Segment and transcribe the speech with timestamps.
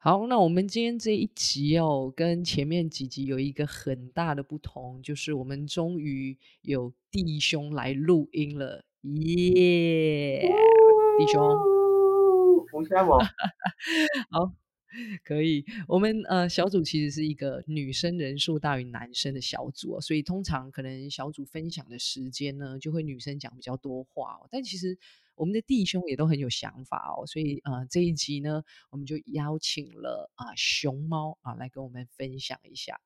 [0.00, 10.40] 好，那我们今天这一集哦，跟前面几集有一个很大的不同，就是我们终于有弟兄来录音了，耶！
[11.18, 11.42] 弟兄，
[12.70, 13.18] 胡瞎我，
[14.30, 14.52] 好，
[15.24, 15.64] 可以。
[15.88, 24.46] 我们呃小组其实是一个女生人数大于男生的小组哦，所以通常可能小组分享的时间呢，就会女生讲比较多话哦。
[24.48, 24.96] 但其实
[25.38, 33.00] 我们的弟兄也都很有想法哦，所以呃这一集呢，我们就邀请了啊熊猫啊来跟我们分享一下。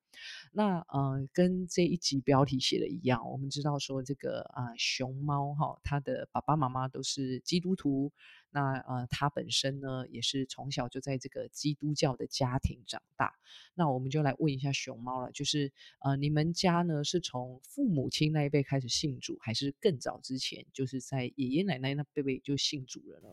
[0.53, 8.11] 那呃跟这一集标题写的一样，我们知道说这个啊熊猫哈，它的爸爸妈妈都是基督徒。
[8.53, 13.35] 那呃，他本身呢，也是从小就在这个基督教的家庭长大。
[13.75, 23.29] 那我们就来问一下熊猫了，就是呃，你们家呢是从父母亲那一辈开始信主，还是更早之前，就是在爷爷奶奶那辈辈就信主了呢？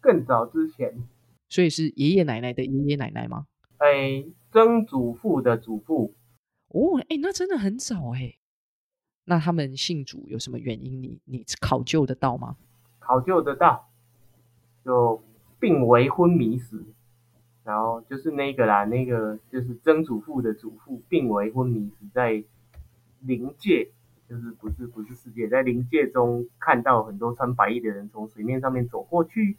[0.00, 0.94] 更早之前，
[1.48, 3.46] 所以是爷爷奶奶的爷爷奶奶吗？
[3.78, 6.14] 哎，曾祖父的祖父。
[6.68, 8.36] 哦，哎，那真的很早哎。
[9.24, 11.02] 那他们信主有什么原因？
[11.02, 12.56] 你你考究得到吗？
[12.98, 13.90] 考究得到。
[14.88, 15.22] 就
[15.60, 16.82] 病危昏迷死，
[17.62, 22.42] 然后就是那个啦，那个就是曾祖父的祖父病危昏迷死在
[23.20, 23.90] 灵界，
[24.26, 29.58] 就是不是不是世界，在灵界中看到很多穿白衣的人从水面上面走过去，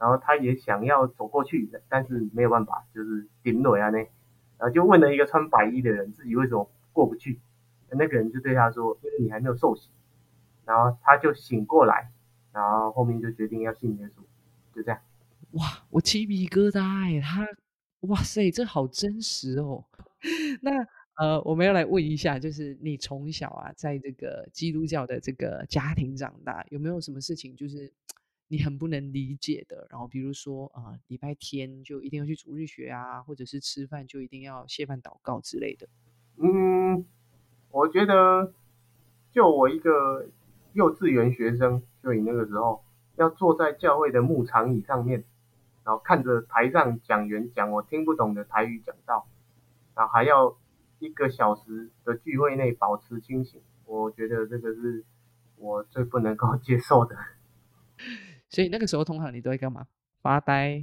[0.00, 3.98] 然后他也想要走过去，但是没有办法，就是顶落啊那，
[4.58, 7.38] 然后就问了一个穿白衣的人，自己为什么过不去？
[7.90, 9.90] 那个人就对他说，因为你还没有受洗，
[10.64, 12.10] 然后他就醒过来，
[12.52, 14.22] 然后后面就决定要信耶稣。
[14.74, 15.00] 就这样，
[15.52, 15.84] 哇！
[15.90, 17.46] 我鸡皮疙瘩哎，他，
[18.08, 19.84] 哇塞，这好真实哦。
[20.62, 20.70] 那
[21.16, 27.92] 呃，我们要来问一下，就是你从小啊，在这个基督教的这个家庭长大，有没有什么事情就是
[28.48, 29.86] 你很不能理解的？
[29.90, 35.88] 然后比如说啊，礼拜天就一定要去主日学啊，或者是吃饭就一定要谢饭祷告之类的。
[36.36, 37.04] 嗯，
[37.70, 38.54] 我觉得
[39.32, 40.28] 就我一个
[40.74, 42.84] 幼稚园学生，就你那个时候。
[43.20, 45.22] 要坐在教会的牧场椅上面，
[45.84, 49.26] 然后看着台上讲员讲我听不懂的台语讲道，
[49.94, 50.56] 然后还要
[51.00, 55.04] 一个小时的聚会内保持清醒，我觉得这个是
[55.58, 57.14] 我最不能够接受的。
[58.48, 59.86] 所以那个时候通常你都会干嘛？
[60.22, 60.82] 发呆？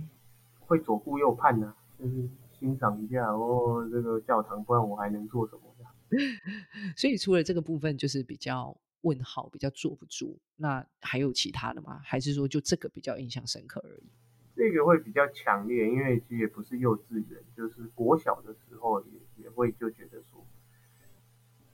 [0.59, 5.61] 会左顾右盼呢，就是欣赏一下哦这个教堂，不然我还能做什么？
[6.95, 8.77] 所以除了这个部分，就是比较。
[9.01, 11.99] 问号比较坐不住，那还有其他的吗？
[12.03, 14.09] 还是说就这个比较印象深刻而已？
[14.55, 20.43] 这个会比较强烈，因为其实也不是幼稚园，就是国小的时候也也会就觉得说，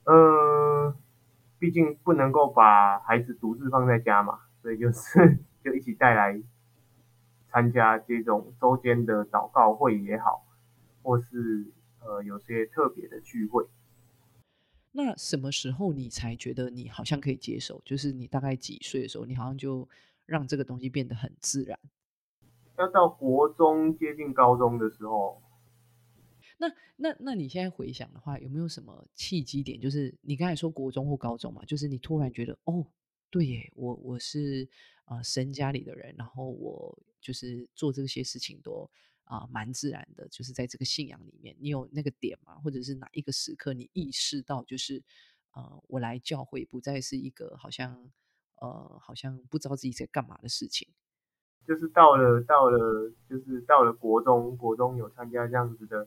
[0.03, 0.93] 呃，
[1.59, 6.41] 毕竟不能够把孩子独自放在家嘛，所以就是 就一起带来
[7.49, 10.45] 参加这种周间的祷告会也好，
[11.01, 11.65] 或是
[12.01, 13.65] 呃有些特别的聚会。
[14.95, 17.81] 那什么时候你才觉得你好像可以接受？
[17.83, 19.89] 就是你大概几岁的时候，你好像就
[20.27, 21.79] 让这个东西变得很自然。
[22.77, 25.41] 要到国中接近高中的时候。
[26.59, 29.79] 那那那你现在回想的话，有没有什么契机点？
[29.81, 32.85] 就是你刚才说国中或高中嘛，就是你突然觉得哦，
[33.31, 34.69] 对耶，我我是
[35.05, 38.89] 啊神家里的人，然后我就是做这些事情都。
[39.25, 42.55] 啊，蛮自然的，就是在这个信仰里面，你有那个点吗？
[42.55, 45.01] 或者是哪一个时刻你意识到，就是
[45.53, 48.11] 呃，我来教会不再是一个好像
[48.55, 50.89] 呃，好像不知道自己在干嘛的事情。
[51.65, 56.05] 就是到了到了，就是到了国中，国中有参加这样子的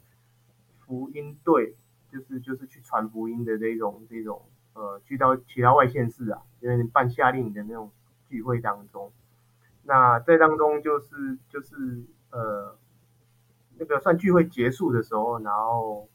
[0.79, 1.75] 福音队，
[2.13, 4.45] 就是就是去传福音的这种这种
[4.75, 7.91] 呃，去到其他外县市啊，因为办夏令营的那种
[8.29, 9.11] 聚会当中，
[9.85, 12.79] 那在当中就是就是呃。
[13.79, 16.09] 那个算聚会结束的时候，然后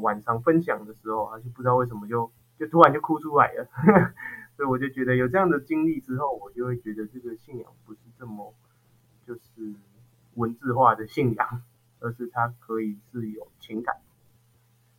[0.00, 3.68] 晚上分享的时候，他就不知道为什么就就突然就哭出来了，
[4.56, 8.54] 所以我就觉得有这样的经历之后，我就会觉得这个信仰不是这么
[9.26, 9.74] 就是
[10.34, 11.62] 文字化的信仰，
[12.00, 13.96] 而是它可以是有情感。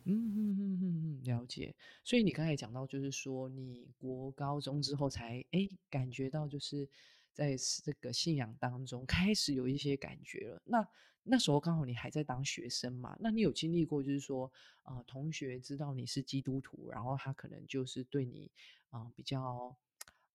[0.04, 1.72] 嗯嗯嗯嗯嗯，了解。
[2.02, 6.88] 所以你刚才讲到，就是说你国高中之后才哎感觉到，就是
[7.32, 10.62] 在这个信仰当中开始有一些感觉了。
[10.64, 10.88] 那
[11.24, 14.52] 那时候刚好你还在当学生嘛，那你有经历过就是说，
[14.82, 18.50] 呃，同学知道你是基督徒，然后他可能就是对你
[18.90, 19.76] 啊比较，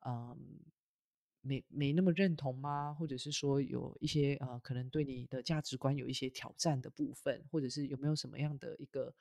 [0.06, 0.38] 嗯，
[1.42, 2.94] 没没那么认同吗？
[2.94, 9.14] 或者是说有一些呃，可能对你的价值观有一些挑战的部分，或者是有没有什么样的一个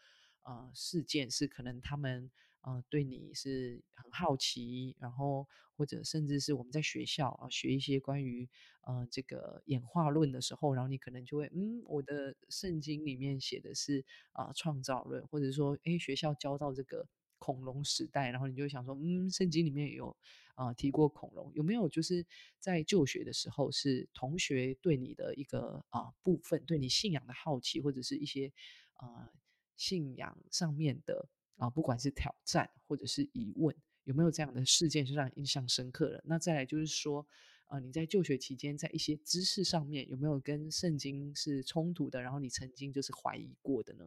[0.42, 2.30] 呃事件是可能他们
[2.66, 5.46] 呃对你是很好奇，然后
[5.76, 8.48] 或者甚至是我们在学校啊学一些关于
[8.82, 17.06] 呃这个演化论的时候，然后你可能就会嗯，我的圣经里面写的是啊、创造论，或者说诶学校教到这个
[17.38, 20.16] 恐龙时代，然后你就想说嗯，圣经里面有
[20.56, 22.26] 啊、提过恐龙，有没有就是
[22.58, 28.52] 在就学的时候是同学对你的一个啊、部分，对你信仰的好奇，或者是一些
[29.00, 29.30] 呃
[29.76, 33.74] 信仰上面的啊、不管是挑战或者是疑问，
[34.04, 36.22] 有没有这样的事件是让你印象深刻的？
[36.26, 37.26] 那再来就是说，
[37.68, 42.20] 呃，你在就学期间，在一些知识上面有没有跟圣经是冲突的？
[42.20, 44.04] 然后你曾经就是怀疑过的呢？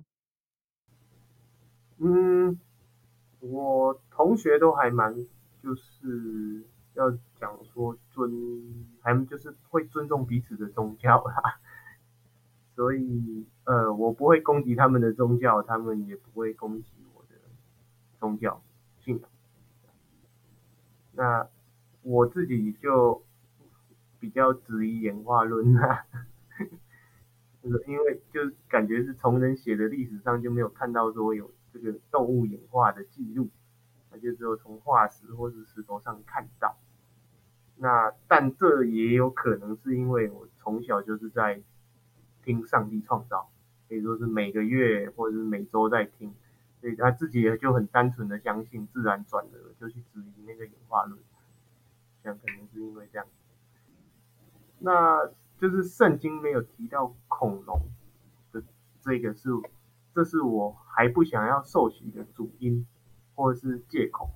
[1.98, 2.60] 嗯，
[3.40, 5.14] 我同学都还蛮
[5.62, 6.64] 就是
[6.94, 8.32] 要讲说尊，
[9.02, 11.60] 还就是会尊重彼此的宗教啦，
[12.76, 16.90] 所以呃，我不会攻击他们的宗教，他们也不会攻击
[18.20, 18.62] 宗教
[19.00, 19.30] 信仰。
[21.14, 21.48] 那
[22.02, 23.24] 我自己就
[24.20, 26.06] 比较质疑演化论啊，
[27.62, 33.50] 因为就感觉是从人写的历史上就没有看到说有这个动物演化的记录，
[34.12, 36.78] 那就只有从化石或是石头上看到。
[37.76, 41.62] 那但这也有可能是因为我从小就是在
[42.44, 43.50] 听上帝创造，
[43.88, 46.34] 可以说是每个月或者是每周在听，
[46.82, 51.20] 所以他自己也就很单纯的相信，自然转的就去质疑那个演化论，
[52.24, 53.28] 想可能是因为这样。
[54.80, 55.28] 那
[55.58, 57.82] 就是圣经没有提到恐龙
[58.54, 58.64] 的
[59.02, 59.50] 这个是，
[60.14, 62.88] 这是我还不想要受洗的主因，
[63.36, 64.30] 或者是借口。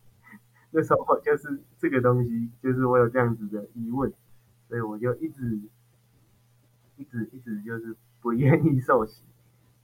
[0.72, 4.12] 那时候就是这个东西，就是我有这样子的疑问，
[4.68, 5.60] 所以我就一直
[6.96, 9.22] 一直一直就是不愿意受洗。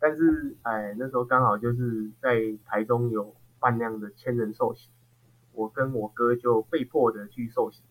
[0.02, 4.90] 但是哎，那时候刚好就是在台中有办那样的千人寿喜，
[5.52, 7.84] 我跟我哥就被迫的去受洗。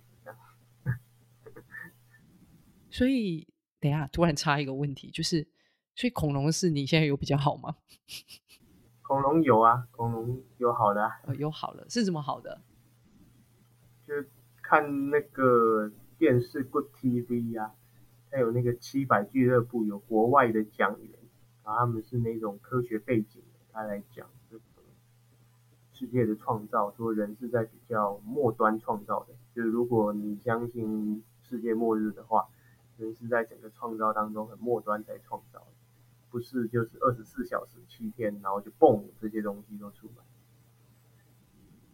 [2.92, 3.48] 所以
[3.80, 5.48] 等一下突然插一个问题，就是
[5.96, 7.78] 所以恐龙是你现在有比较好吗？
[9.02, 12.62] 恐龙有啊，恐龙有好的、啊，呃，有好了，是怎么好的？
[14.06, 14.13] 就
[14.62, 17.74] 看那个电视 Good TV 啊，
[18.30, 21.21] 还有那个七百俱乐部有国外的讲员，
[21.78, 24.64] 他们是那种科学背景的，他来讲这个
[25.94, 32.48] 世界的创造，说人是在比较末端创造的，就是如果你相信世界末日的话，
[32.98, 35.74] 人是在整个创造当中很末端才创造的，
[36.30, 40.24] 不是就是二十四小时七天，然后就蹦这些东西都出来。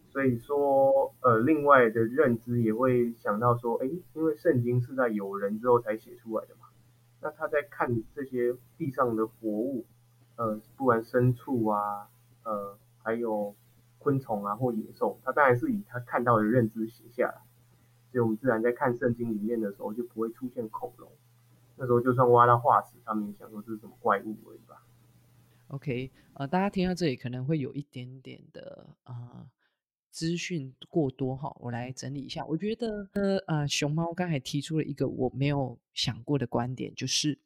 [0.09, 6.66] 所以说，呃，另外的认知也会想到说，哎，因为圣经是在有人之后才写出来的嘛，
[7.21, 9.85] 那他在看这些地上的活物，
[10.35, 12.09] 呃，不管牲畜啊，
[12.43, 13.55] 呃，还有
[13.97, 17.41] 昆虫啊或野兽，他当然是以他看到的认知写下来，
[18.11, 21.11] 所以我们自然在看圣经里面的时候就不会出现恐龙，
[21.75, 24.83] 那时候就算挖到化石，他们也想说这是什么怪物而已吧。
[25.69, 29.49] OK，呃，大家听到这里可能会有一点点的呃
[30.17, 32.43] 资讯过多哈，我来整理一下。
[32.47, 37.37] 我觉得呃呃，熊猫刚才提出了一个我没有想过的观点，就是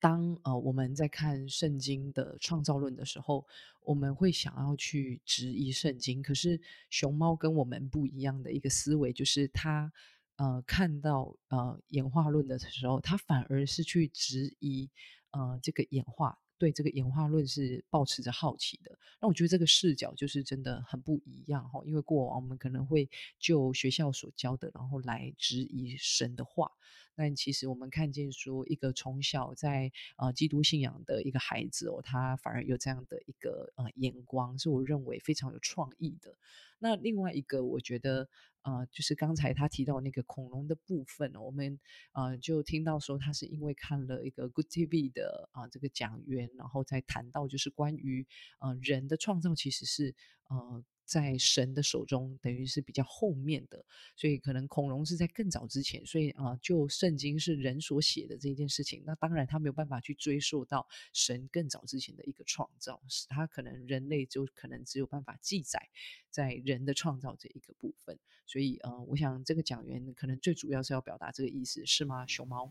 [0.00, 3.46] 当呃我们在看圣经的创造论的时候，
[3.82, 9.92] 我们会想要去质疑圣经，可是熊猫跟我们不一样的一个思维，就是它
[10.36, 14.88] 呃看到呃演化论的时候，它反而是去质疑
[15.32, 16.38] 呃这个演化。
[16.58, 21.80] 对这个演化论是保持着好奇的，那我觉得这个视角就是真的很不一样哈。
[21.86, 26.70] 因为过往我们可能会就学校所教的，然后来质疑神的话，
[27.14, 36.36] 但其实我们看见说，一个从小在呃基督信仰的一个孩子哦，他反而有这样的一个呃眼光，是我认为非常有创意的。
[36.80, 38.28] 那另外一个，我觉得
[38.68, 41.78] 啊，就是刚才他提到那个恐龙的部分，我们
[42.12, 48.26] 呃就听到说他是因为看了一个 Good TV 的啊、这个讲员，然后再谈到就是关于
[48.60, 50.14] 呃人的创造其实是
[50.50, 50.84] 呃。
[51.08, 53.82] 在神的手中，等于是比较后面的，
[54.14, 65.88] 所以可能恐龙是在更早之前，所以啊、就圣经是人所写的这件事情，那当然他没有办法去追溯到神更早之前的一个创造，是他可能人类就可能只有办法记载
[66.30, 72.26] 在人的创造这一个部分，所以呃，我想这个讲员可能最主要是要表达这个意思，是吗？
[72.26, 72.70] 熊猫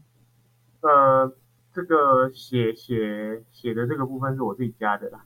[0.82, 1.36] 呃，
[1.74, 5.26] 这个写写写的这个部分是我自己加的啦，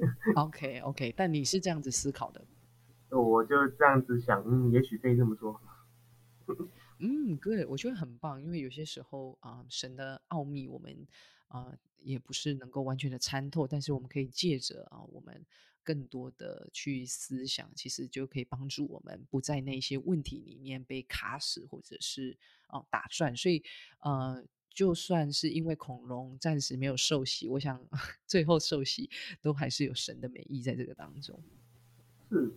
[0.36, 2.44] OK OK，但你是这样子思考的，
[3.10, 5.60] 我就这样子想，嗯，也许可以这么说。
[7.00, 11.06] 嗯，，Good，，我觉得很棒，因为有些时候啊、神的奥秘我们
[11.46, 15.46] 啊、也不是能够完全的参透，但是我们可以借着啊、我们
[15.84, 22.36] 更多的去思想，其实就可以帮助我们不在那些问题里面被卡死，或者是
[22.68, 23.36] 哦打转。
[23.36, 23.62] 所以
[24.00, 24.44] 呃，
[24.78, 27.84] 就算是因为恐龙暂时没有受洗，我想
[28.28, 29.10] 最后受洗
[29.42, 31.36] 都还是有神的美意在这个当中。
[32.30, 32.52] 是，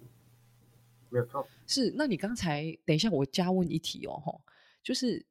[1.09, 1.47] 没有错。
[1.65, 4.39] 是，那你刚才等一下，我加问一题哦，吼，
[4.83, 5.25] 就是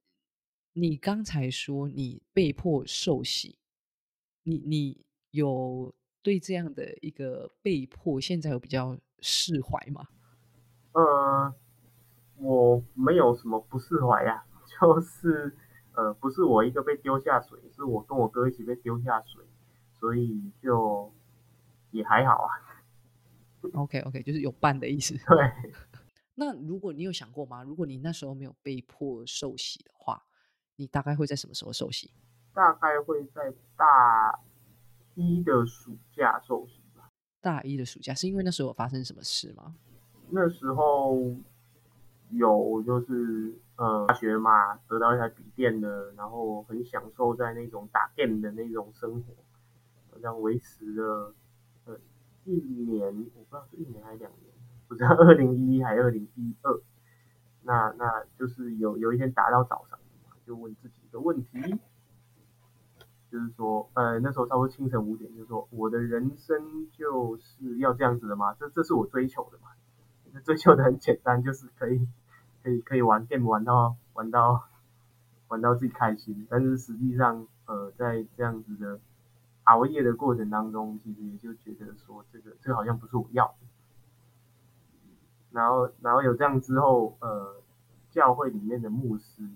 [0.72, 3.56] 你刚才说你被迫受洗，
[4.42, 10.08] 你你有对这样的一个被迫，现在有比较释怀吗？
[10.94, 11.54] 呃，
[12.38, 15.52] 我没有什么不释怀呀， 就是呃，
[16.20, 19.42] 不是我一个被丢下水，是我跟我哥一起被丢下水，
[19.98, 21.12] 所以就
[21.90, 22.48] 也还好啊。
[23.74, 25.14] OK OK，就是有伴的意思。
[25.14, 25.72] 对，
[26.34, 27.62] 那如果你有想过吗？
[27.62, 30.22] 如果你那时候没有被迫受洗的话，
[30.76, 32.10] 你大概会在什么时候受洗？
[32.52, 34.38] 大概会在大
[35.14, 37.08] 一的暑假受洗吧。
[37.40, 39.74] 大一的暑假是因为那时候有发生什么事吗？
[40.30, 41.34] 那时候
[42.32, 49.34] 有就是呃大学嘛，得到一台笔电的，然后很享受在那种打 game 的那种生活，
[50.14, 51.34] 这样维持了
[51.86, 51.98] 呃
[52.44, 54.52] 一年，我不知道是一年还是两年，
[54.88, 56.80] 不知道 二零一一还是二零一二。
[57.62, 61.78] 那那就是有有一天打到早上嘛，就问自己一个问题，
[63.30, 68.54] 就是说呃那时候差不多清晨五点，就是说我的人生就是要这样子的吗？
[68.54, 69.68] 这这是我追求的嘛？
[70.44, 72.06] 追求的很简单，就是可以
[72.62, 74.64] 可以可以玩 game 玩到玩到
[75.48, 79.00] 玩到自己开心，但是实际上呃在这样子的
[79.64, 83.54] 熬夜的过程当中，其实也就觉得说这个这个好像不是我要的。
[85.50, 87.56] 然后然后有这样之后，呃
[88.10, 89.48] 教会里面的牧师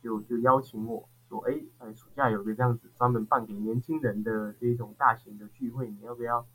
[0.00, 6.46] 就就邀请我说，哎哎暑假有个这样子专门办给年轻人的这种大型的聚会，你要不要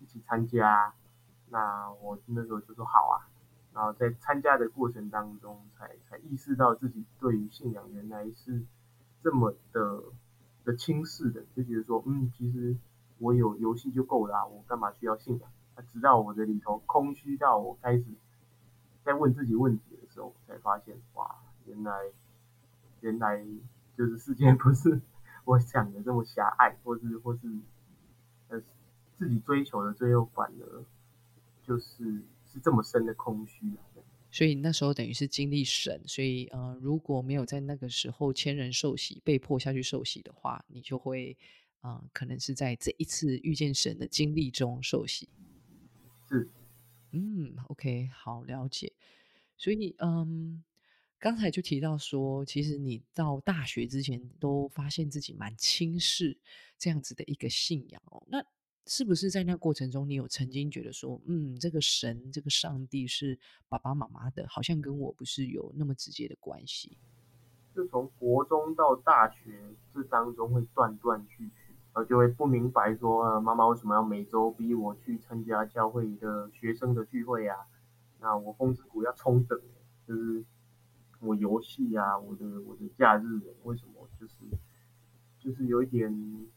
[0.00, 0.92] 一起参加？
[1.50, 3.24] 那我那时候就说好啊，
[3.78, 8.64] 然后在参加的过程当中，才才意识到自己对于信仰原来是
[9.22, 10.02] 这么的
[10.64, 12.76] 的轻视的，就觉得说，嗯，其实
[13.18, 15.48] 我有游戏就够了，我干嘛需要信仰？
[15.92, 18.04] 直到我的里头空虚到我开始
[19.04, 21.92] 在问自己问题的时候，才发现，哇，原来
[23.00, 23.46] 原来
[23.96, 25.00] 就是世界不是
[25.44, 27.46] 我想的这么狭隘，或是或是
[28.48, 28.60] 呃
[29.16, 30.84] 自己追求的最后反而。
[31.62, 33.66] 就是是这么深的空虚
[34.30, 41.34] 所以那时候等于是经历神，所以呃，如果没有在那个时候千人受洗，被迫下去受洗的话，你就会
[41.80, 45.30] 啊，可能是在这一次遇见神的经历中受洗。
[46.28, 46.50] 是，
[47.12, 48.92] 嗯，OK，好了解。
[49.56, 50.62] 所以嗯，
[51.18, 56.36] 刚才就提到说，其实你到大学之前都发现自己蛮轻视
[56.76, 58.44] 这样子的一个信仰哦，那。
[58.88, 66.96] 是不是在那过程中，你有曾经觉得说，嗯，这个神，这个上帝是爸爸妈妈的，好像跟我不是有那么直接的关系？
[67.74, 71.50] 就从国中到大学这当中会断断续续，
[71.92, 77.56] 呃，就会不明白说，呃，妈妈为什么要每周逼我去参加教会的学生的聚会啊？
[78.20, 79.60] 那我风之谷要充等，
[80.06, 80.42] 就是
[81.20, 84.34] 我游戏啊，我的我的假日，为什么就是
[85.38, 86.48] 就是有一点。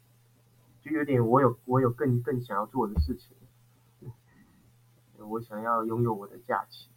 [0.81, 3.35] 就有点，我有我有更更想要做的事情，
[5.17, 6.89] 我想要拥有我的假期。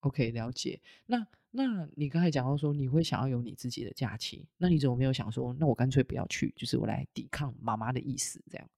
[0.00, 0.80] OK，了解。
[1.06, 8.68] 那那你刚才讲到说你会想要有你自己的假期，那你怎么没有想说，那我干脆不要去，就是我来抵抗妈妈的意思这样？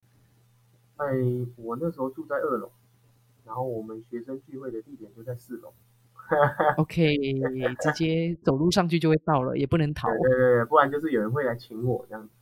[0.96, 1.06] 哎，
[1.56, 2.70] 我那时候住在二楼，
[3.44, 5.72] 然后我们学生聚会的地点就在四楼。
[6.76, 7.16] OK，
[7.80, 10.08] 直接走路上去就会到了，也不能逃。
[10.08, 12.34] 对对对，不然就是有人会来请我这样子。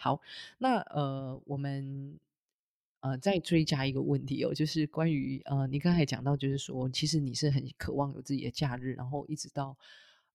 [0.00, 0.20] 好，
[0.58, 2.16] 那呃，我们
[3.00, 9.76] 呃再追加一个问题哦，就是关于呃，你刚才讲到，就是说，其实你是很渴望有自己的假日，然后一直到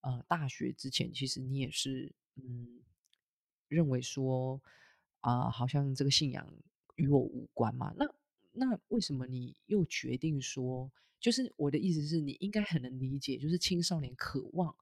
[0.01, 2.81] 呃大学之前，其实你也是嗯
[3.69, 4.61] 认为说
[5.21, 6.45] 啊，好像这个信仰
[6.95, 7.93] 与我无关嘛。
[7.95, 8.05] 那
[8.51, 10.91] 那为什么你又决定说，
[11.21, 14.75] 就是我的意思是你应该很能理解，就是青少年渴望。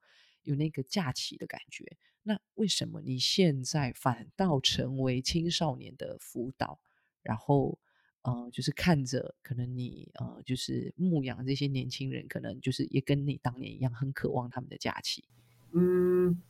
[0.43, 6.79] 有那个假期的感觉，那为什么你现在反倒成为青少年的辅导？
[7.23, 7.77] 然后，
[8.23, 15.23] 呃，就是看着可能你呃，就是牧养这些年轻人，可能就是也跟你当年一样，很渴望他们的假期。
[15.71, 16.41] 嗯，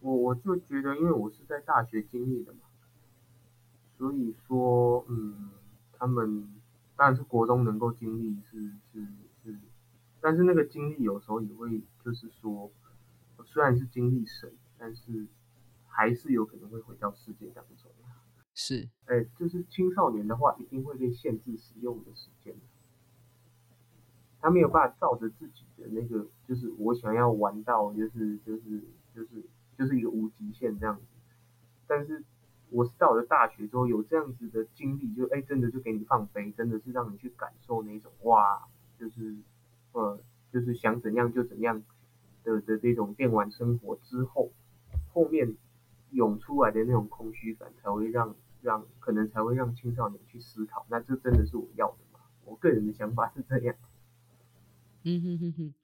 [0.00, 2.60] 我我就觉得，因为我是在大学经历的嘛，
[3.98, 5.50] 所以说，嗯，
[5.98, 6.48] 他们
[6.96, 9.06] 当然是国中能够经历是是
[9.44, 9.58] 是，
[10.20, 12.70] 但是那个经历有时候也会就是说。
[13.54, 15.26] 虽然是经历神，但是
[15.86, 17.88] 还是有可能会回到世界当中。
[18.52, 22.52] 是，哎，就是青少年的话，一定会被限制使用的时间。
[24.40, 28.82] 他没有办法照着自己的那个，就是我想要玩到，就是就是
[29.14, 29.44] 就是
[29.78, 31.02] 就是一个无极限这样子。
[31.86, 32.24] 但是
[32.70, 38.66] 我是到了大学之后有这样子的经历，就哎真的就给你放飞，真的是让你去感受那种哇，
[38.98, 39.36] 就是
[39.92, 40.18] 呃
[40.52, 41.82] 就是想怎样就怎样
[42.44, 44.52] 的的这种电玩生活之后，
[45.12, 45.56] 后面
[46.10, 52.20] 涌出来的那种空虚感，才会让让可能才会让青少年去思考，那这真的是我要的吗？
[52.44, 53.74] 我个人的想法是这样。
[55.02, 55.74] 嗯哼哼哼，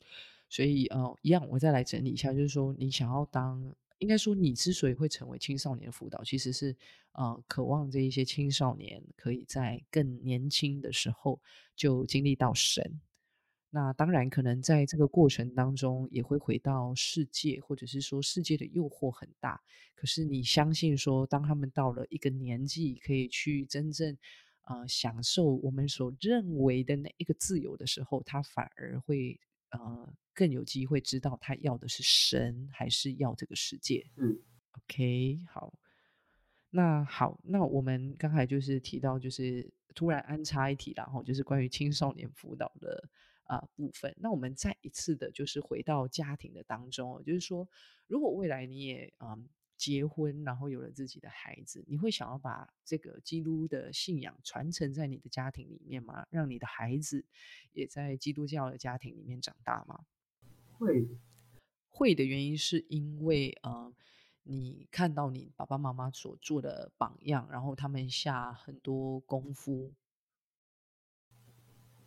[0.49, 6.75] 所以呃，一样，我再来整理一下，就是说，你想要当，应该说，你之所以会成为青少年辅导，其实是
[7.13, 11.39] 呃，渴望这一些青少年可以在更年轻的时候
[11.77, 13.01] 就经历到神。
[13.71, 19.61] 那当然，可能在这个过程当中，也会回到世界，或者是说世界的诱惑很大。
[19.95, 24.17] 可是你相信说，当他们到了一个年纪，可以去真正。
[24.65, 34.07] 呃，享受我们所认为的那一个自由的时候，他反而会呃更有机会知道他要的是神还是要这个世界。
[34.17, 34.39] 嗯
[34.79, 35.75] ，OK，好，
[36.69, 43.09] 那好，那我们刚才就是提到，就是突然安插一题，然后就是关于青少年辅导的
[43.51, 44.15] 啊部分。
[44.19, 47.69] 那我们再一次的，就是回到家庭的当中，就是说，
[48.07, 49.49] 如果未来你也嗯。
[49.81, 56.27] 结婚，然后有了自己的孩子，你会想要把这个基督的信仰传承在你的家庭里面吗？
[56.29, 57.25] 让你的孩子
[57.73, 60.05] 也在基督教的家庭里面长大吗？
[60.75, 61.09] 会，
[61.89, 63.91] 会的原因是因为呃，
[64.43, 69.95] 你看到你爸爸妈妈所做的榜样，然后他们下很多功夫。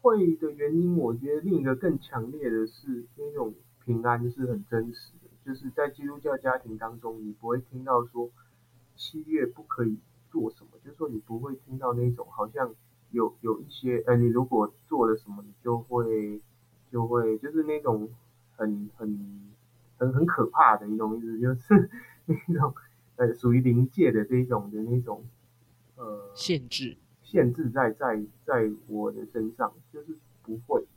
[0.03, 3.53] 会的原因，我觉得另一个更强烈的是那种
[3.85, 5.29] 平安是很真实的。
[5.45, 8.29] 就是在基督教家庭当中，你不会听到说
[8.97, 9.97] 七月不可以
[10.29, 12.75] 做什么，就是说你不会听到那种好像
[13.11, 16.41] 有有一些，呃，你如果做了什么，你就会
[16.91, 18.09] 就会就是那种
[18.57, 19.53] 很很
[19.97, 21.89] 很很可怕的一种意思，就是
[22.47, 22.73] 那种
[23.15, 25.23] 呃属于灵界的这种的那种
[25.95, 26.97] 呃限制
[27.33, 30.87] 限制在在在我的身上，就是不会。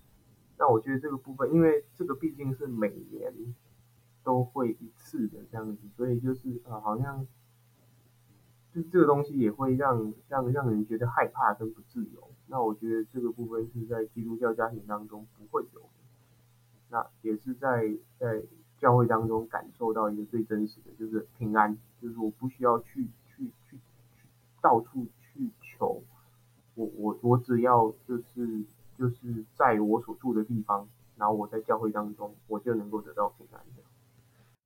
[0.57, 3.35] 那我觉得这个部分，因为这个毕竟是每年。
[4.27, 7.25] 都会一次的这样子，所以就是呃，好像
[8.75, 12.29] 就这个东西也会让让让人觉得害怕跟不自由。
[12.49, 15.87] 那我觉得这个部分是在基督教家庭当中不会有的，
[16.91, 18.43] 那也是在在
[18.79, 23.77] 教会当中感受到一个最真实的，就是平安，就是我不需要去去去
[24.17, 24.27] 去
[24.61, 26.03] 到处去求，
[26.77, 28.65] 我我我只要就是
[28.97, 33.83] 就是在我所住的地方，然后我在教会当中，我就能够得到平安的。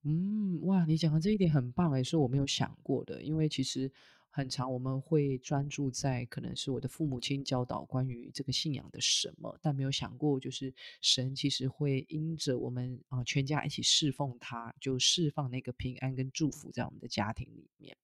[0.02, 3.22] 嗯，哇，你讲的这一点很棒诶，是我没有想过的。
[3.22, 3.90] 因为其实
[4.30, 17.96] 很长，我们会专注在可能是我的父母亲教导关于这个信仰的什么，但没有想过，就是神其实会因着我们啊全家一起侍奉他，就释放那个平安跟祝福在我们的家庭里面。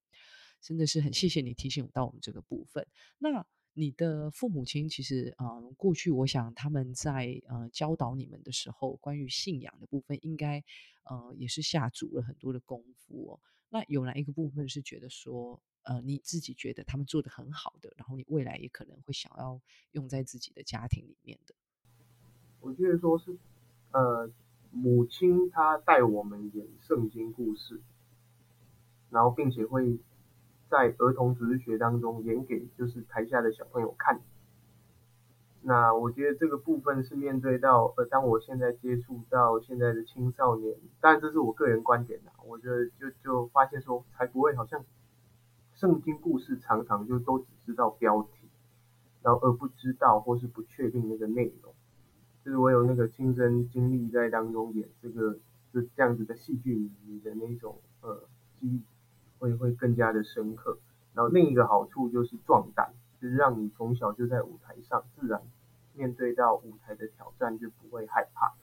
[0.60, 2.86] 真的是很谢谢你提醒到我们这个部分。
[3.18, 3.46] 那
[3.78, 10.64] 你的父母亲其实啊，过去我想他们在呃教导你们的时候，关于信仰的部分，应该
[11.04, 13.40] 呃也是下足了很多的功夫哦。
[13.68, 19.60] 那有哪一个部分是觉得说呃你自己觉得他们做的很好的，然后你未来也可能会想要
[19.92, 21.54] 用在自己的家庭里面的？
[22.60, 23.36] 我觉得说是
[23.92, 24.30] 呃
[24.70, 27.82] 母亲她带我们演圣经故事，
[29.10, 29.98] 然后并且会。
[30.68, 34.20] 在儿童主日学当中演给就是台下的小朋友看，
[35.62, 44.84] 那我觉得这个部分是面对到呃，当我现在接触到现在的青少年，当然这是我个人观点啦，我觉得就就发现说才不会好像
[45.74, 48.48] 圣经故事常常就都只知道标题，
[49.22, 51.72] 然后而不知道或是不确定那个内容，
[52.44, 55.38] 就是我有那个亲身经历在当中演这个
[55.72, 56.74] 就这样子的戏剧
[57.06, 58.82] 里的那种呃记忆。
[59.38, 60.78] 会会更加的深刻，
[61.14, 65.42] 然后另一个好处就是壮胆，就是让你从小就在舞台上，自然
[65.94, 68.54] 面对到舞台的挑战就不会害怕。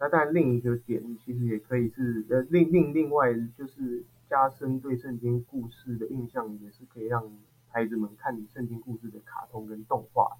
[0.00, 7.30] 那当然另一个点其实也可以是呃另另另外就是加深对圣经故事的印象，也是可以让
[7.68, 10.36] 孩子们看你圣经故事的卡通跟动画。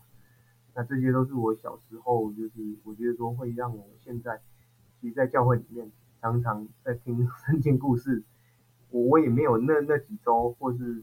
[0.75, 4.41] 那这些都是我小时候就是我觉得说会让我现在
[5.01, 5.91] 其实在教会里面
[6.21, 8.23] 常常在听 圣经故事。
[8.91, 11.03] 我我也没有那那几周，或是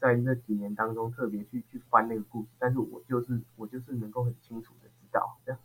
[0.00, 5.60] 在那几年当中特别去去翻那个故事，但是我就是我就是能够很清楚的知道这样。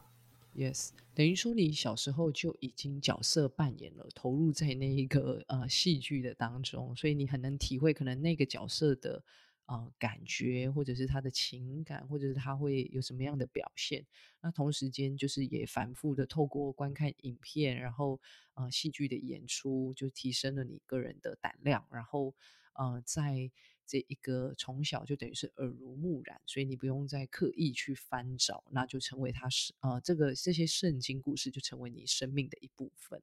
[0.54, 9.24] Yes，等于说你小时候就已经角色扮演了，投入在那一个呃戏剧的当中，所以你很能体会可能那个角色的
[9.72, 14.06] 呃感觉，或者是他的情感，或者是他会有什么样的表现。
[14.42, 18.20] 那同时间就是也反复的透过观看影片，然后
[18.56, 22.36] 呃戏剧的演出，就提升了你个人的胆量，然后
[22.74, 23.50] 呃在
[23.88, 33.22] 这一个从小就等于是耳濡目染，所以你不用再刻意去翻找，那就成为他是呃这个这些圣经故事就成为你生命的一部分。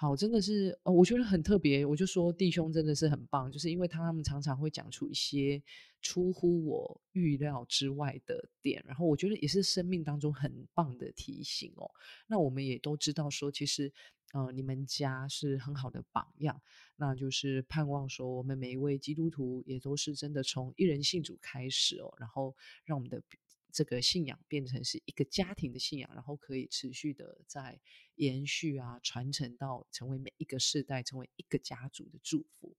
[0.00, 1.84] 好，真的是，哦，我觉得很特别。
[1.84, 5.60] 我就说弟兄真的是很棒，就是因为他们常常会讲出一些
[6.00, 11.90] 出乎我预料之外的点，然后我觉得也是生命当中很棒的提醒哦。
[12.28, 13.92] 那我们也都知道说，其实，
[14.34, 16.62] 呃，你们家是很好的榜样，
[16.94, 23.20] 那就是盼望说，我们每一位基督徒也都是真的从一人信主开始哦，然后让我们的。
[23.70, 27.78] 这个信仰变成是一个家庭的信仰，然后可以持续的在
[28.16, 32.74] 延续啊，传承到成为每一个世代，成为一个家族的祝福。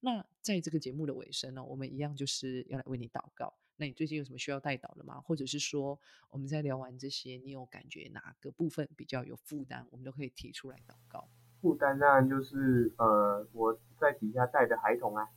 [0.00, 3.54] 那在这个节目的尾声呢，我们一样就是要来为你祷告。
[3.76, 5.20] 那你最近有什么需要带祷的吗？
[5.20, 5.98] 或者是说，
[6.30, 11.28] 我们在聊完这些，你有感觉哪个部分比较有负担，我们都可以提出来祷告。
[11.60, 15.28] 负担当然就是呃，我在底下带的孩童啊。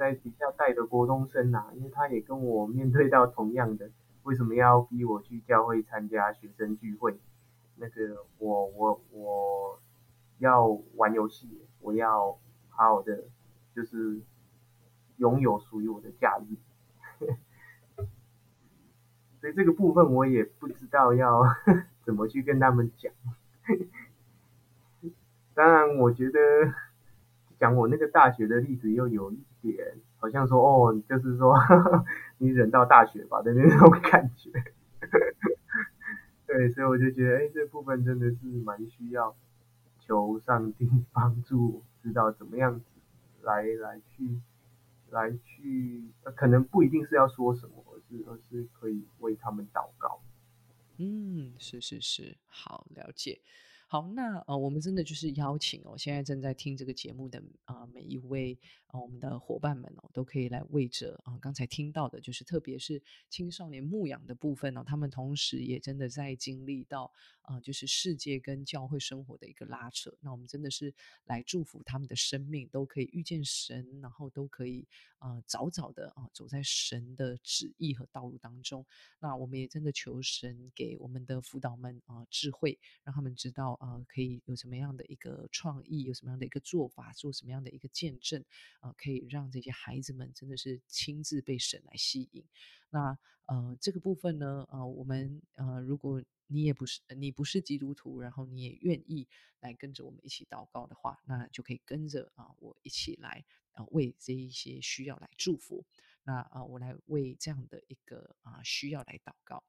[0.00, 3.90] 在底下带的国中生啊，因为他也跟我面对到同样的，
[4.22, 7.20] 为什么要逼我去教会参加学生聚会？
[7.76, 9.78] 那个我我我
[10.38, 12.38] 要玩游戏，我要
[12.70, 13.24] 好好的
[13.74, 14.22] 就是
[15.18, 16.56] 拥有属于我的假日，
[19.38, 21.42] 所以这个部分我也不知道要
[22.06, 23.12] 怎么去跟他们讲。
[25.52, 26.38] 当然，我觉得。
[27.60, 31.54] 讲我那个大学的例子，又有点好像说哦，就是说
[32.38, 34.50] 你忍到大学吧的那种感觉。
[36.46, 39.36] 对，所以我就觉得，哎，这部分真的是蛮需要
[40.00, 42.80] 求上帝帮助，知道怎么样
[43.42, 44.40] 来来去
[45.10, 46.02] 来去，
[46.34, 50.20] 可能不一定是要说什么，而是而是可以为他们祷告。
[50.98, 53.40] 嗯，是是是，好了解。
[53.86, 58.58] 好，那呃，我们真的就是邀请哦，现在正在听这个节目的啊每一位
[58.92, 70.14] 啊我们的伙伴们哦，都可以来为着啊刚才听到的，就是特别是青少年牧养的部分哦，他们同时也真的在经历到啊，就是世界跟教会生活的一个拉扯。
[70.20, 74.86] 那我们真的是来祝福他们的生命都可以遇见神，然后都可以
[75.18, 78.86] 啊早早的啊走在神的旨意和道路当中。
[79.18, 83.70] 那我们也真的求神给我们的辅导们啊智慧，让他们知道。
[83.80, 88.44] 啊，可以有什么样的一个创意，有什么样的一个做法，做什么样的一个见证
[88.80, 92.44] 啊，可以让这些孩子们真的是亲自被神来吸引。
[92.90, 99.28] 那呃，这个部分呢，呃，我们呃，如果你也不是你不是基督徒，然后你也愿意
[99.60, 105.84] 来跟着我们一起祷告的话，那就可以跟着啊我一起来啊为这一些需要来祝福。
[106.22, 109.64] 那啊，我来为这样的一个啊需要来祷告。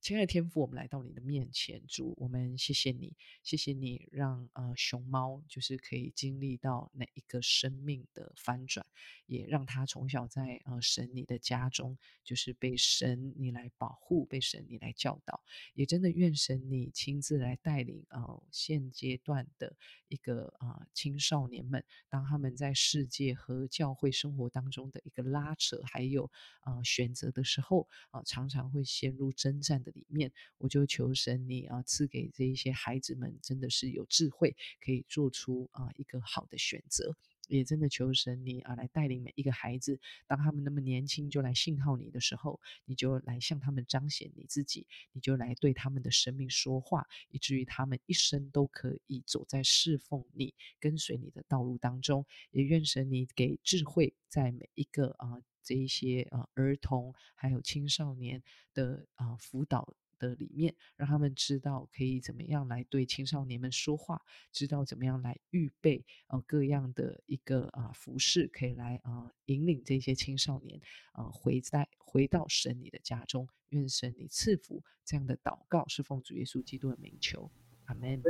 [0.00, 8.86] 亲爱的天父，我们来到你的面前，主，我们谢谢你，谢谢你让呃熊猫就是可以经历到那一个生命的翻转，
[9.26, 15.42] 也让他从小在呃神你的家中，就是被神你来保护，被神你来教导，
[15.74, 19.76] 也真的愿神你亲自来带领呃现阶段的
[20.08, 26.30] 一个啊青少年们，当他们在世界和教会生活当中的一个拉扯，还有
[26.62, 29.89] 啊选择的时候啊，常常会陷入征战的。
[29.90, 37.16] 里面，我就求神你啊，赐给这一些孩子们，真的是有智慧，可以做出啊一个好的选择。
[37.48, 39.98] 也真的求神你啊，来带领每一个孩子，
[40.28, 52.24] 当他们那么年轻就来信靠你的时候，你就来向他们彰显你自己，你就来对他们的生命说话，以至于他们一生都可以走在侍奉你、跟随你的道路当中。
[52.52, 55.42] 也愿神你给智慧，在每一个啊。
[55.62, 58.42] 这一些啊儿童还有青少年
[58.72, 64.20] 的啊辅导的里面，让他们知道可以怎么样来对青少年们说话，
[64.52, 70.80] 知道怎么样来预备呃各样的一个啊服饰，可以来啊引领这些青少年
[71.12, 74.82] 啊回在回到神你的家中，愿神你赐福。
[75.04, 77.50] 这样的祷告是奉主耶稣基督的名求，
[77.86, 78.22] 阿门。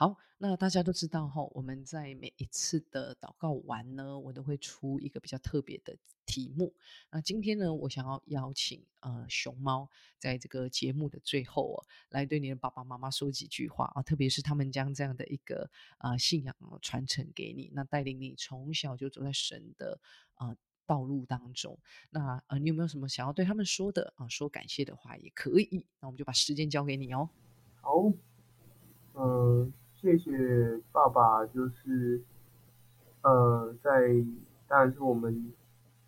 [0.00, 6.72] 好，那大家都知道哈，我们在每一次的祷告完呢，我都会出一个比较特别的题目。
[7.10, 19.98] 那今天呢，我想要邀请呃熊猫，在这个节目的最后哦，来对你的爸爸妈妈说几句话啊，特别是他们将这样的一个啊信仰传承给你，那带领你从小就走在神的
[20.34, 20.54] 啊
[20.86, 21.76] 道路当中。
[22.10, 24.28] 那呃，你有没有什么想要对他们说的啊？
[24.28, 25.84] 说感谢的话也可以。
[25.98, 27.28] 那我们就把时间交给你哦。
[27.80, 28.12] 好，
[29.14, 29.72] 嗯。
[30.00, 32.22] 谢谢爸爸，就是
[33.22, 34.24] 呃，在
[34.68, 35.52] 当然是我们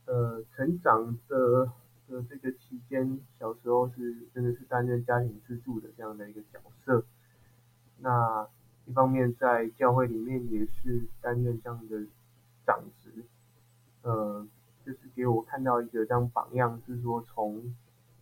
[0.05, 1.67] 呃成长的
[2.09, 7.05] 的这个期间，小时候是真的是担任家庭支柱的这样的一个角色。
[7.99, 8.47] 那
[8.87, 12.07] 一方面在教会里面也是担任这样的
[12.65, 13.25] 长职，
[14.03, 14.47] 呃，
[14.87, 17.75] 就是给我看到一个这样榜样，是说从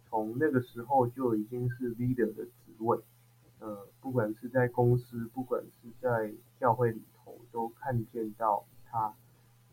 [0.09, 2.98] 从那个时候就已经是 leader 的职位，
[4.09, 9.12] 不管是在公司，不管是在教会里头，都看见到他，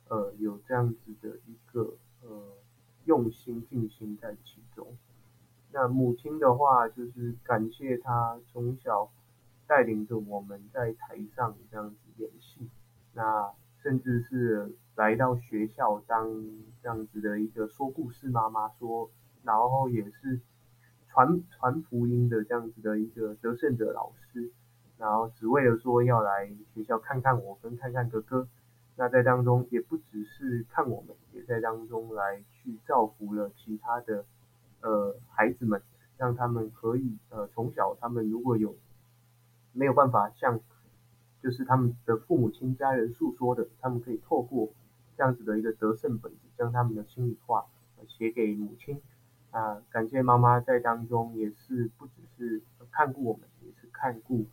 [0.09, 2.57] 呃，有这样子的一个呃
[3.05, 4.85] 用心尽心在其中。
[5.71, 9.09] 那母亲的话，就是感谢他从小。
[9.67, 12.69] 带领着我们在台上这样子演戏，
[13.13, 16.29] 那甚至是来到学校当
[16.83, 19.09] 这样子的一个说故事妈妈说，
[19.41, 20.39] 然后也是
[21.15, 24.51] 传传福音的这样子的一个得胜者老师，
[24.97, 28.47] 然后只为了说要来学校看看我跟看看哥哥，
[28.97, 34.25] 那在当中也不只是看我们，也在当中来去造福了其他的
[34.81, 35.81] 呃孩子们，
[36.17, 38.75] 让他们可以呃从小他们如果有。
[39.77, 40.61] 没有办法向，
[41.43, 44.69] 就是他们的父母亲家人诉说的，他们可以透过
[45.17, 47.65] 这样子的一个得胜本子，将他们的心里话
[48.07, 49.01] 写给母亲。
[49.55, 54.45] 啊，感谢妈妈在当中也是不只是看顾我们，也是看顾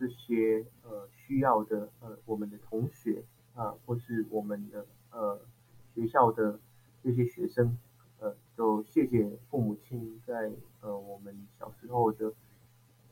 [0.00, 3.22] 这些呃需要的呃我们的同学
[3.54, 5.40] 啊，或是我们的呃
[5.94, 6.58] 学校的
[7.04, 7.78] 这些学生。
[8.18, 12.32] 呃，就谢谢父母亲在呃我们小时候的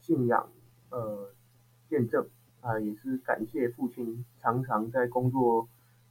[0.00, 0.50] 信仰
[0.90, 1.30] 呃。
[1.88, 2.26] 见证
[2.62, 5.68] 啊，也是感谢父亲常常在工作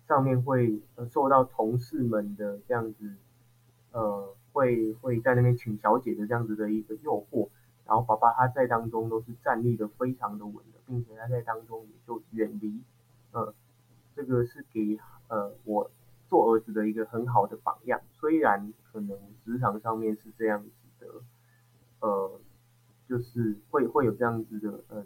[0.08, 3.14] 上面会呃受到同事们的这样子
[3.92, 7.50] 呃会会在那边请小姐的这样子的一个诱惑，
[7.86, 12.82] 然后爸爸他在当中都是站立的非常的稳的，并且他在当中也就远离
[13.34, 13.54] 呃
[14.16, 15.92] 这个是给呃我
[16.30, 21.08] 做儿子的一个很好的榜样，虽然可能职场上面是这样子的
[22.00, 22.40] 呃
[23.10, 25.06] 就是会会有这样子的呃。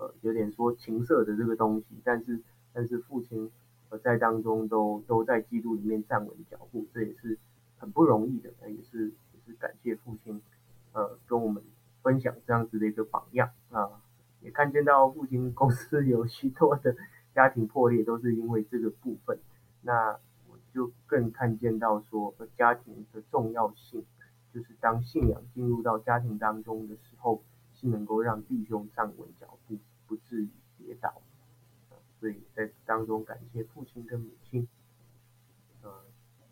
[0.00, 2.40] 呃，有点说情色的这个东西，但是
[2.72, 3.50] 但是父亲
[3.90, 7.38] 呃在当中都都在基督里面站稳脚步，这也是
[7.80, 10.40] 很不容易的，也是也是感谢父亲
[10.92, 11.60] 呃跟我们
[12.02, 14.00] 分享这样子的一个榜样啊，
[14.40, 16.94] 也看见到父亲公司有许多的
[17.34, 19.40] 家庭破裂都是因为这个部分，
[19.82, 20.16] 那
[20.48, 24.06] 我就更看见到说家庭的重要性，
[24.54, 27.42] 就是当信仰进入到家庭当中的时候，
[27.74, 29.76] 是能够让弟兄站稳脚步。
[30.10, 31.22] 不至于跌倒，
[32.18, 34.66] 所以在当中感谢父亲跟母亲。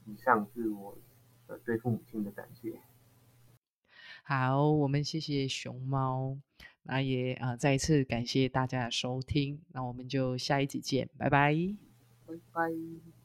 [0.05, 0.97] 以上是我
[1.49, 2.81] 呃对父母亲的感谢。
[4.23, 6.39] 好，我们谢谢熊猫，
[6.83, 11.55] 那也啊再一次感谢大家的收听，那我们就下一集见，拜拜，
[12.27, 13.18] 拜拜。